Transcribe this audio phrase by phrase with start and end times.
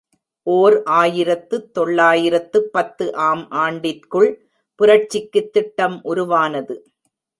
[0.47, 4.29] ஓர் ஆயிரத்து தொள்ளாயிரத்து பத்து ஆம் ஆண்டிற்குள்
[4.79, 6.77] புரட்சிக்கு திட்டம் உருவானது.